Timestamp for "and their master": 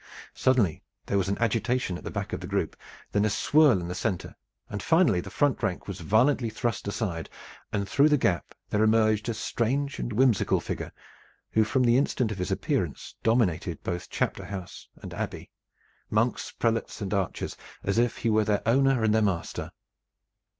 19.03-19.71